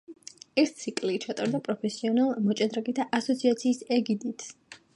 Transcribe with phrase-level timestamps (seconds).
[0.61, 4.47] ეს ციკლი ჩატარდა პროფესიონალ მოჭადრაკეთა ასოციაციის ეგიდით.